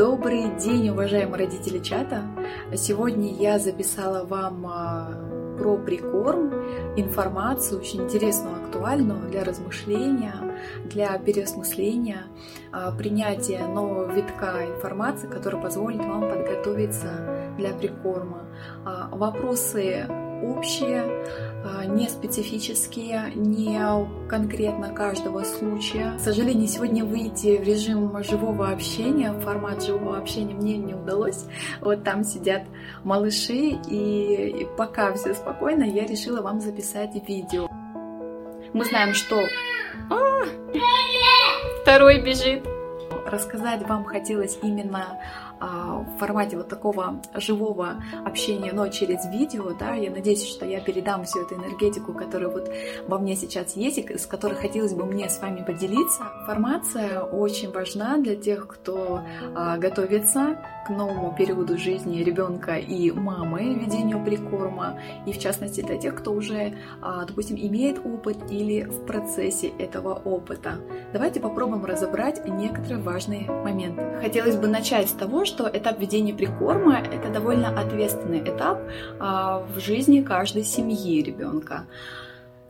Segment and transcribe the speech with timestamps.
[0.00, 2.22] Добрый день, уважаемые родители чата!
[2.74, 5.10] Сегодня я записала вам а,
[5.58, 6.54] про прикорм
[6.96, 10.36] информацию очень интересную, актуальную для размышления,
[10.86, 12.22] для переосмысления,
[12.72, 18.44] а, принятия нового витка информации, который позволит вам подготовиться для прикорма.
[18.86, 20.06] А, вопросы
[20.42, 21.04] общие,
[21.64, 23.80] а, не специфические, не
[24.28, 26.16] конкретно каждого случая.
[26.16, 31.44] К сожалению, сегодня выйти в режим живого общения, в формат живого общения мне не удалось.
[31.80, 32.62] Вот там сидят
[33.04, 37.68] малыши, и пока все спокойно, я решила вам записать видео.
[38.72, 39.42] Мы знаем, что...
[40.10, 40.44] А,
[41.82, 42.64] второй бежит.
[43.26, 45.18] Рассказать вам хотелось именно
[45.60, 51.24] в формате вот такого живого общения, но через видео, да, я надеюсь, что я передам
[51.24, 52.70] всю эту энергетику, которая вот
[53.06, 56.22] во мне сейчас есть, и с которой хотелось бы мне с вами поделиться.
[56.40, 59.22] Информация очень важна для тех, кто
[59.54, 65.96] а, готовится к новому периоду жизни ребенка и мамы ведению прикорма, и в частности для
[65.96, 70.74] тех, кто уже, а, допустим, имеет опыт или в процессе этого опыта.
[71.12, 74.20] Давайте попробуем разобрать некоторые важные моменты.
[74.20, 78.80] Хотелось бы начать с того, что этап ведения прикорма– это довольно ответственный этап
[79.18, 81.86] а, в жизни каждой семьи ребенка.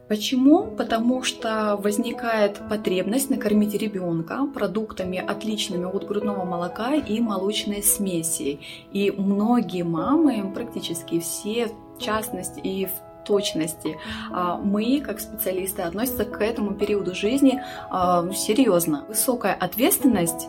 [0.09, 0.65] Почему?
[0.65, 8.59] Потому что возникает потребность накормить ребенка продуктами, отличными от грудного молока и молочной смеси.
[8.93, 12.91] И многие мамы, практически все, в частности и в
[13.25, 13.99] точности.
[14.33, 19.05] А, мы, как специалисты, относятся к этому периоду жизни а, серьезно.
[19.07, 20.49] Высокая ответственность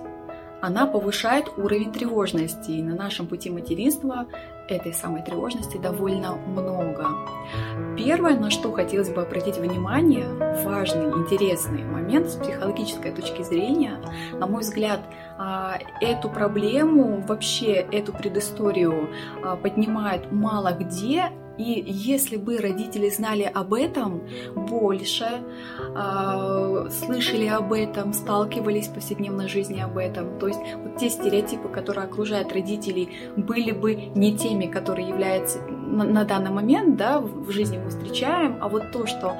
[0.62, 2.72] она повышает уровень тревожности.
[2.72, 4.28] И на нашем пути материнства
[4.68, 7.08] этой самой тревожности довольно много.
[7.98, 10.28] Первое, на что хотелось бы обратить внимание,
[10.64, 14.00] важный, интересный момент с психологической точки зрения,
[14.34, 15.02] на мой взгляд,
[15.38, 19.09] а, эту проблему, вообще эту предысторию
[19.44, 24.23] а, поднимают мало где, и если бы родители знали об этом
[24.56, 25.25] больше,
[25.79, 31.69] э, слышали об этом, сталкивались в повседневной жизни об этом, то есть вот те стереотипы,
[31.69, 37.78] которые окружают родителей, были бы не теми, которые являются на данный момент, да, в жизни
[37.78, 39.38] мы встречаем, а вот то, что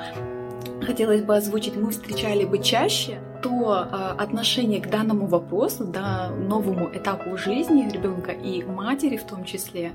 [0.86, 6.90] хотелось бы озвучить, мы встречали бы чаще, то э, отношение к данному вопросу, да, новому
[6.94, 9.92] этапу жизни ребенка и матери в том числе,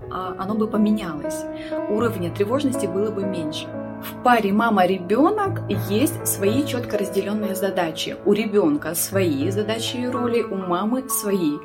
[0.00, 1.44] э, оно бы поменялось.
[1.90, 3.66] Уровня тревожности было бы меньше.
[4.02, 8.16] В паре мама-ребенок есть свои четко разделенные задачи.
[8.24, 11.58] У ребенка свои задачи и роли, у мамы свои.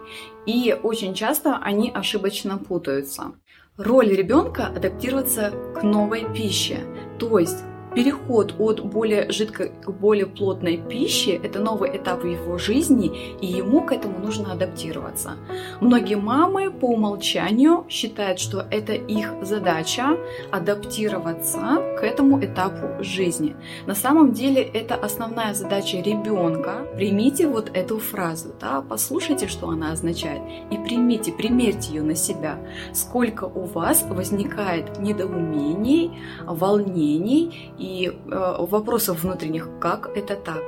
[0.45, 3.33] И очень часто они ошибочно путаются.
[3.77, 6.79] Роль ребенка адаптироваться к новой пище.
[7.19, 7.63] То есть
[7.93, 13.47] Переход от более жидкой к более плотной пище– это новый этап в его жизни, и
[13.47, 15.33] ему к этому нужно адаптироваться.
[15.81, 20.17] Многие мамы по умолчанию считают, что это их задача–
[20.51, 23.57] адаптироваться к этому этапу жизни.
[23.85, 26.87] На самом деле это основная задача ребенка.
[26.95, 30.41] Примите вот эту фразу, да, послушайте, что она означает,
[30.71, 32.57] и примите, примерьте ее на себя.
[32.93, 36.11] Сколько у вас возникает недоумений,
[36.45, 40.61] волнений и э, вопросов внутренних, как это так.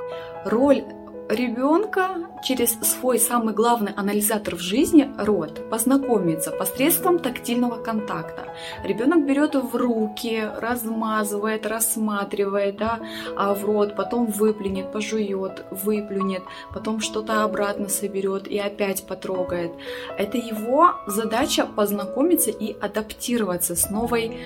[0.44, 0.84] Роль
[1.28, 8.48] ребенка через свой самый главный анализатор в жизни, рот, познакомиться посредством тактильного контакта.
[8.84, 13.00] Ребенок берет в руки, размазывает, рассматривает да,
[13.36, 16.42] а в рот, потом выплюнет, пожует, выплюнет,
[16.72, 19.72] потом что-то обратно соберет и опять потрогает.
[20.18, 24.38] Это его задача познакомиться и адаптироваться с новой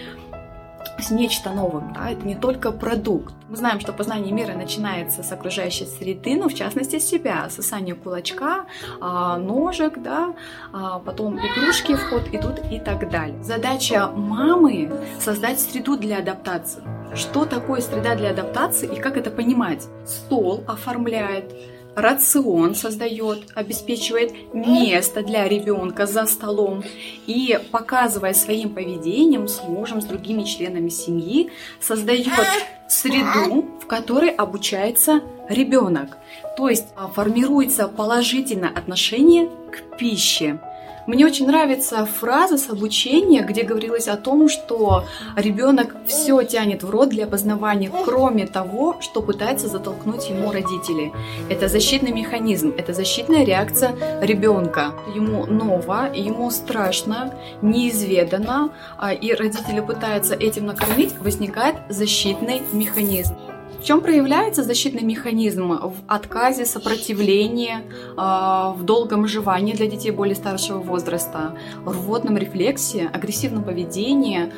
[0.99, 1.93] с нечто новым.
[1.93, 2.11] Да?
[2.11, 3.35] Это не только продукт.
[3.49, 7.95] Мы знаем, что познание мира начинается с окружающей среды, но в частности с себя, сосание
[7.95, 8.67] кулачка,
[9.01, 10.35] а, ножек, да,
[10.73, 13.43] а, потом игрушки в ход идут и так далее.
[13.43, 16.83] Задача мамы создать среду для адаптации.
[17.15, 19.87] Что такое среда для адаптации и как это понимать?
[20.05, 21.55] Стол оформляет,
[21.94, 26.85] рацион создает, обеспечивает место для ребенка за столом
[27.26, 31.50] и, показывая своим поведением с мужем, с другими членами семьи,
[31.81, 32.46] создает
[32.88, 36.17] среду, в которой обучается ребенок.
[36.56, 40.61] То есть а, формируется положительное отношение к пище.
[41.08, 45.06] Мне очень нравится фраза с обучения, где говорилось о том, что
[45.37, 51.10] ребенок все тянет в рот для познавания, кроме того, что пытается затолкнуть ему родители.
[51.49, 54.93] Это защитный механизм, это защитная реакция ребенка.
[55.14, 57.32] Ему ново, ему страшно,
[57.62, 63.34] неизведанно, а, и родители пытаются этим накормить, возникает защитный механизм.
[63.79, 65.69] В чем проявляется защитный механизм?
[65.69, 67.77] В отказе, сопротивлении,
[68.17, 74.53] а, в долгом жевании для детей более старшего возраста, в рвотном рефлексе, агрессивном поведении,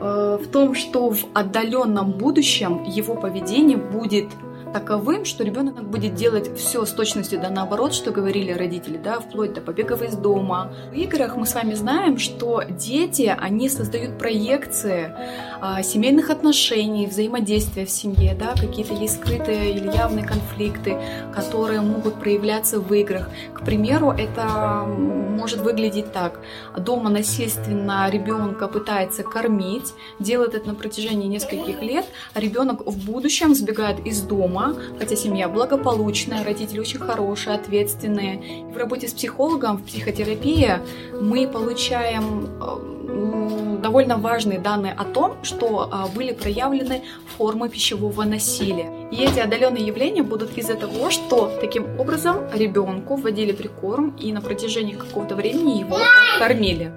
[0.00, 4.28] э, в том, что в отдаленном будущем его поведение будет
[4.72, 9.54] таковым, что ребенок будет делать все с точностью да наоборот, что говорили родители, да, вплоть
[9.54, 10.72] до побегов из дома.
[10.90, 15.12] В играх мы с вами знаем, что дети, они создают проекции
[15.60, 20.96] а, семейных отношений, взаимодействия в семье, да, какие-то есть скрытые или явные конфликты,
[21.34, 23.28] которые могут проявляться в играх.
[23.54, 26.40] К примеру, это может выглядеть так.
[26.76, 33.54] Дома насильственно ребенка пытается кормить, делает это на протяжении нескольких лет, а ребенок в будущем
[33.54, 38.66] сбегает из дома, дома, хотя семья благополучная, родители очень хорошие, ответственные.
[38.72, 40.80] В работе с психологом, в психотерапии
[41.20, 47.02] мы получаем э, довольно важные данные о том, что э, были проявлены
[47.36, 49.08] формы пищевого насилия.
[49.10, 54.40] И эти отдаленные явления будут из-за того, что таким образом ребенку вводили прикорм и на
[54.40, 55.98] протяжении какого-то времени его
[56.38, 56.92] кормили.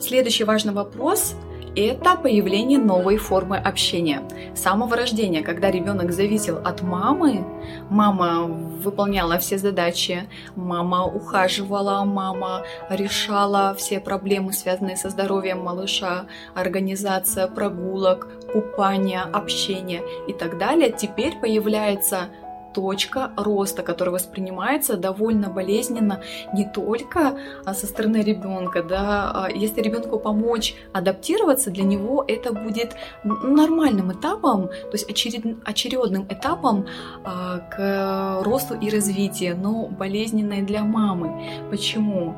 [0.00, 1.34] Следующий важный вопрос
[1.74, 4.22] это появление новой формы общения.
[4.54, 7.44] С самого рождения, когда ребенок зависел от мамы,
[7.88, 17.46] мама выполняла все задачи, мама ухаживала, мама решала все проблемы, связанные со здоровьем малыша, организация
[17.46, 20.92] прогулок, купания, общения и так далее.
[20.92, 22.28] Теперь появляется
[22.72, 26.22] точка роста, которая воспринимается довольно болезненно
[26.52, 32.52] не только а, со стороны ребенка, да, а, если ребенку помочь адаптироваться, для него это
[32.52, 36.86] будет нормальным этапом, то есть очеред, очередным этапом
[37.24, 41.44] а, к росту и развитию, но болезненной для мамы.
[41.70, 42.36] Почему?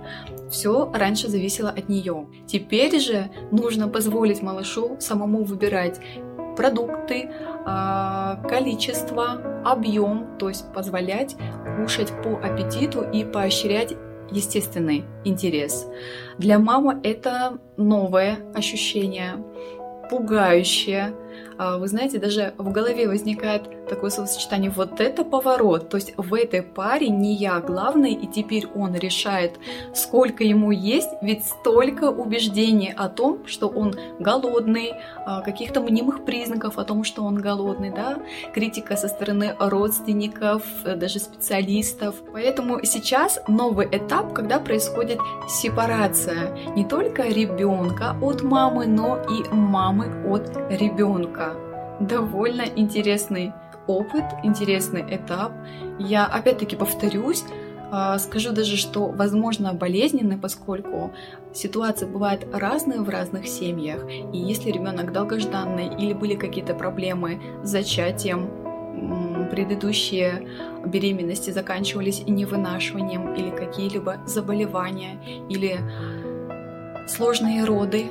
[0.51, 2.27] Все раньше зависело от нее.
[2.47, 6.01] Теперь же нужно позволить малышу самому выбирать
[6.57, 7.31] продукты,
[7.65, 11.37] а, количество, объем, то есть позволять
[11.77, 13.95] кушать по аппетиту и поощрять
[14.31, 15.87] естественный интерес.
[16.39, 19.33] Для мамы это новое ощущение,
[20.11, 21.15] пугающее,
[21.59, 25.89] вы знаете, даже в голове возникает такое словосочетание «вот это поворот».
[25.89, 29.59] То есть в этой паре не я главный, и теперь он решает,
[29.95, 34.95] сколько ему есть, ведь столько убеждений о том, что он голодный,
[35.27, 38.19] а, каких-то мнимых признаков о том, что он голодный, да,
[38.53, 42.17] критика со стороны родственников, даже специалистов.
[42.33, 50.07] Поэтому сейчас новый этап, когда происходит сепарация не только ребенка от мамы, но и мамы
[50.31, 51.24] от ребенка
[52.01, 53.53] довольно интересный
[53.87, 55.53] опыт, интересный этап.
[55.99, 57.45] Я опять-таки повторюсь,
[57.91, 61.13] а, скажу даже, что возможно болезненный, поскольку
[61.53, 64.05] ситуации бывают разные в разных семьях.
[64.09, 68.51] И если ребенок долгожданный или были какие-то проблемы с зачатием,
[69.51, 70.49] предыдущие
[70.87, 75.79] беременности заканчивались невынашиванием или какие-либо заболевания или
[77.07, 78.07] сложные роды,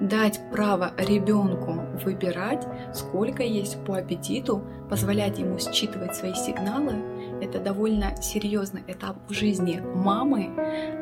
[0.00, 1.74] дать право ребенку
[2.04, 6.94] выбирать, сколько есть по аппетиту, позволять ему считывать свои сигналы,
[7.40, 10.50] это довольно серьезный этап в жизни мамы.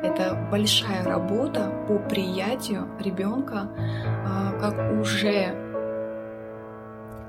[0.02, 3.70] Это большая работа по приятию ребенка
[4.26, 5.66] а, как уже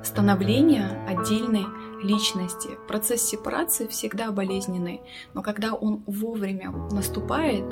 [0.04, 1.66] становления отдельной
[2.04, 2.70] личности.
[2.88, 5.02] Процесс сепарации всегда болезненный,
[5.34, 7.66] но когда он вовремя наступает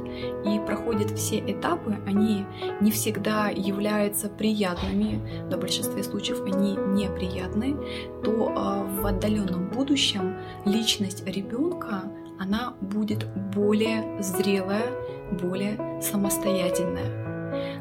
[0.46, 2.46] и проходит все этапы, они
[2.82, 7.76] не всегда являются приятными, в большинстве случаев они неприятны,
[8.24, 10.36] то а, в отдаленном будущем
[10.66, 12.04] личность ребенка
[12.40, 14.92] она будет более зрелая,
[15.32, 17.25] более самостоятельная.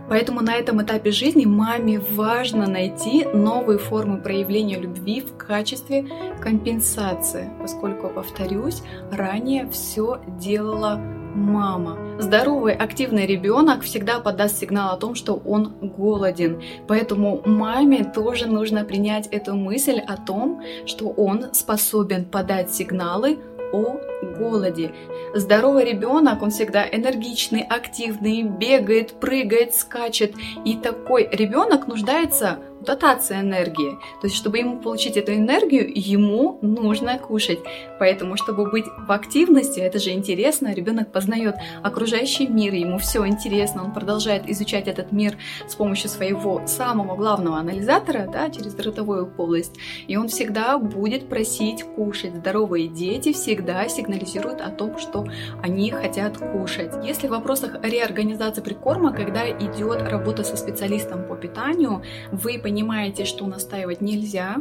[0.08, 6.06] Поэтому на этом этапе жизни маме важно найти новые формы проявления любви в качестве
[6.40, 11.00] компенсации, поскольку, повторюсь, ранее все делала
[11.34, 11.99] мама.
[12.18, 16.62] Здоровый, активный ребенок всегда подаст сигнал о том, что он голоден.
[16.87, 23.38] Поэтому маме тоже нужно принять эту мысль о том, что он способен подать сигналы
[23.75, 24.00] о
[24.38, 24.93] голоде.
[25.35, 30.35] Здоровый ребенок, он всегда энергичный, активный, бегает, прыгает, скачет.
[30.64, 33.99] И такой ребенок нуждается дотация энергии.
[34.21, 37.61] То есть, чтобы ему получить эту энергию, ему нужно кушать.
[37.99, 43.85] Поэтому, чтобы быть в активности, это же интересно, ребенок познает окружающий мир, ему все интересно,
[43.85, 45.37] он продолжает изучать этот мир
[45.67, 49.76] с помощью своего самого главного анализатора, да, через ротовую полость.
[50.07, 52.35] И он всегда будет просить кушать.
[52.37, 55.26] Здоровые дети всегда сигнализируют о том, что
[55.62, 56.93] они хотят кушать.
[57.05, 63.25] Если в вопросах реорганизации прикорма, когда идет работа со специалистом по питанию, вы понимаете, понимаете,
[63.25, 64.57] что настаивать нельзя,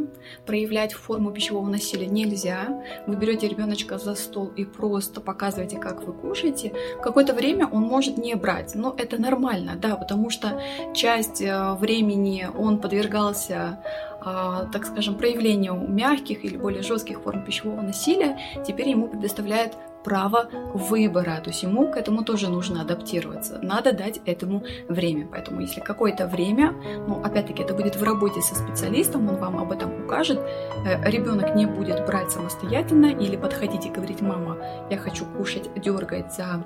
[0.45, 6.13] проявлять форму пищевого насилия нельзя, вы берете ребеночка за стол и просто показываете, как вы
[6.13, 10.61] кушаете, какое-то время он может не брать, но это нормально, да, потому что
[10.93, 13.79] часть э, времени он подвергался
[14.21, 20.49] а, так скажем, проявлению мягких или более жестких форм пищевого насилия, теперь ему предоставляет право
[20.73, 25.81] выбора, то есть ему к этому тоже нужно адаптироваться, надо дать этому время, поэтому если
[25.81, 26.73] какое-то время,
[27.07, 30.39] ну опять-таки это будет в работе со специалистом, он вам об этом укажет,
[30.85, 34.57] э, ребенок не будет брать самостоятельно или подходить и говорить, мама,
[34.89, 36.63] я хочу кушать, дергать за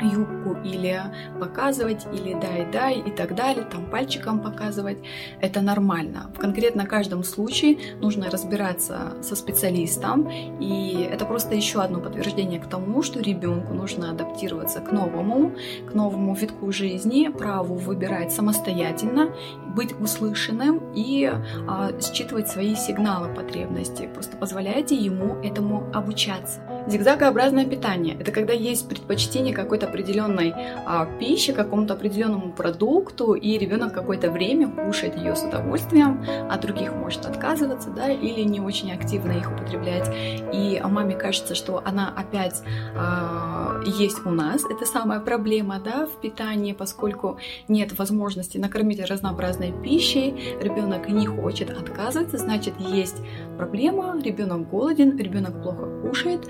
[0.00, 1.00] юбку или
[1.38, 4.98] показывать, или дай-дай и так далее, там пальчиком показывать,
[5.40, 6.30] это нормально.
[6.34, 10.28] В конкретно каждом случае нужно разбираться со специалистом,
[10.60, 15.52] и это просто еще одно подтверждение к тому, что ребенку нужно адаптироваться к новому,
[15.88, 19.34] к новому витку жизни, праву выбирать самостоятельно,
[19.74, 21.30] быть услышанным и
[21.68, 24.08] а, считывать свои сигналы потребности.
[24.12, 26.60] Просто позволяйте ему этому обучаться.
[26.86, 30.52] Зигзагообразное питание– это когда есть предпочтение какой-то определенной
[30.86, 36.94] а, пищи, какому-то определенному продукту, и ребенок какое-то время кушает ее с удовольствием, а других
[36.94, 40.10] может отказываться, да, или не очень активно их употреблять.
[40.52, 42.62] И маме кажется, что она опять
[42.96, 44.64] а, есть у нас.
[44.64, 51.70] Это самая проблема, да, в питании, поскольку нет возможности накормить разнообразной пищей, ребенок не хочет
[51.70, 53.22] отказываться, значит, есть
[53.56, 56.48] проблема, ребенок голоден, ребенок плохо кушает,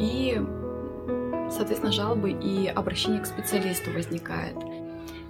[0.00, 0.40] и
[1.50, 4.56] соответственно, жалобы и обращение к специалисту возникает.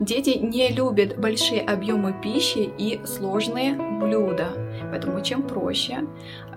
[0.00, 4.48] Дети не любят большие объемы пищи и сложные блюда,
[4.90, 6.06] поэтому чем проще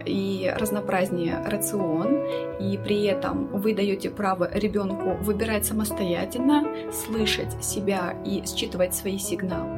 [0.05, 2.25] и разнообразнее рацион,
[2.59, 9.74] и при этом вы даете право ребенку выбирать самостоятельно, слышать себя и считывать свои сигналы,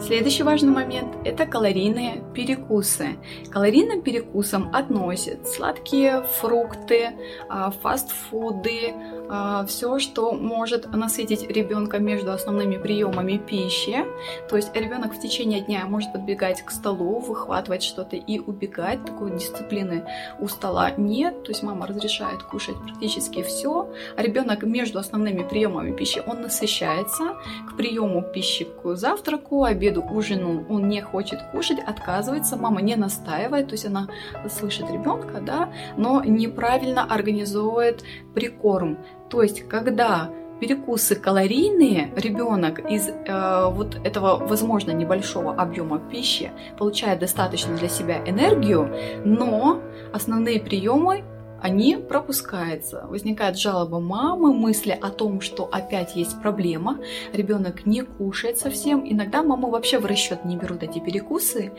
[0.00, 3.16] Следующий важный момент– это калорийные перекусы.
[3.48, 7.10] К калорийным перекусам относят сладкие фрукты,
[7.48, 8.94] а, фастфуды,
[9.28, 14.04] а, все, что может насытить ребенка между основными приемами пищи.
[14.48, 19.04] То есть ребенок в течение дня может подбегать к столу, выхватывать что-то и убегать.
[19.04, 20.04] Такой дисциплины
[20.40, 21.44] у стола нет.
[21.44, 23.88] То есть мама разрешает кушать практически все.
[24.16, 27.36] А ребенок между основными приемами пищи он насыщается.
[27.68, 32.96] К приему пищи к завтраку, обеду обеду, ужину он не хочет кушать, отказывается, мама не
[32.96, 34.08] настаивает, то есть она
[34.48, 38.98] слышит ребенка, да, но неправильно организовывает прикорм.
[39.30, 47.18] То есть, когда перекусы калорийные, ребенок из э, вот этого, возможно, небольшого объема пищи получает
[47.18, 48.88] достаточно для себя энергию,
[49.24, 49.80] но
[50.12, 51.24] основные приемы
[51.64, 53.06] они пропускаются.
[53.08, 56.98] Возникает жалоба мамы, мысли о том, что опять есть проблема,
[57.32, 59.02] ребенок не кушает совсем.
[59.10, 61.72] Иногда мамы вообще в расчет не берут эти перекусы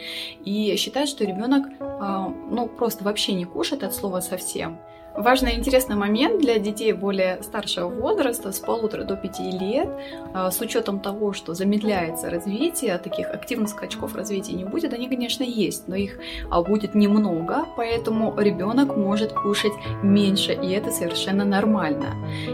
[0.43, 4.79] и считают, что ребенок а, ну, просто вообще не кушает от слова совсем.
[5.17, 9.87] Важный и интересный момент для детей более старшего возраста, с полутора до пяти лет,
[10.33, 15.43] а, с учетом того, что замедляется развитие, таких активных скачков развития не будет, они, конечно,
[15.43, 16.19] есть, но их
[16.49, 22.07] а, будет немного, поэтому ребенок может кушать меньше, и это совершенно нормально.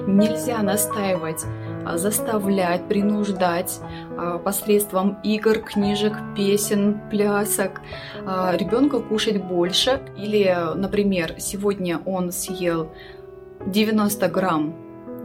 [0.05, 1.43] Нельзя настаивать
[1.95, 3.79] заставлять, принуждать
[4.17, 7.81] а, посредством игр, книжек, песен, плясок
[8.25, 10.01] а, ребенка кушать больше.
[10.17, 12.91] Или, например, сегодня он съел
[13.65, 14.75] 90 грамм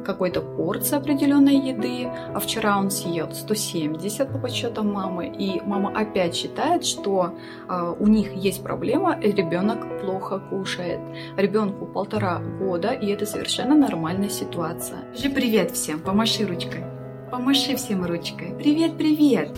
[0.06, 6.34] какой-то порции определенной еды, а вчера он съел 170 по подсчетам мамы, и мама опять
[6.34, 7.34] считает, что
[7.68, 11.00] э, у них есть проблема, и ребенок плохо кушает.
[11.36, 15.00] Ребенку полтора года, и это совершенно нормальная ситуация.
[15.34, 16.95] Привет всем, помаши ручкой.
[17.30, 18.54] Помаши всем ручкой.
[18.56, 19.50] Привет, привет!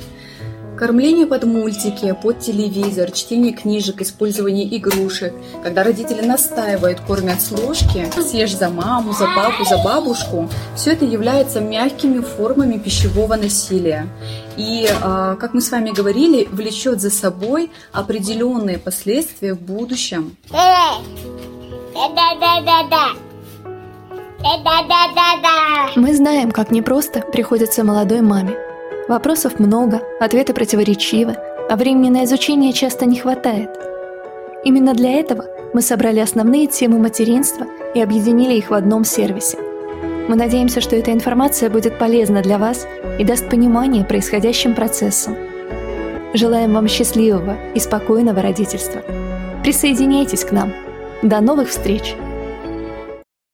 [0.79, 5.35] Кормление под мультики, под телевизор, чтение книжек, использование игрушек.
[5.63, 11.05] Когда родители настаивают, кормят с ложки, съешь за маму, за папу, за бабушку, все это
[11.05, 14.07] является мягкими формами пищевого насилия.
[14.57, 20.37] И, а, как мы с вами говорили, влечет за собой определенные последствия в будущем.
[25.97, 28.57] Мы знаем, как непросто приходится молодой маме.
[29.09, 31.37] Вопросов много, ответы противоречивы,
[31.68, 33.71] а времени на изучение часто не хватает.
[34.64, 39.59] Именно для этого мы собрали основные темы материнства и объединили их в одном сервисе.
[40.28, 42.87] Мы надеемся, что эта информация будет полезна для вас
[43.18, 45.37] и даст понимание происходящим процессам.
[46.33, 49.02] Желаем вам счастливого и спокойного родительства.
[49.62, 50.73] Присоединяйтесь к нам.
[51.23, 52.14] До новых встреч!